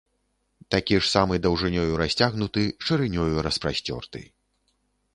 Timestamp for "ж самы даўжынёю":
0.99-1.91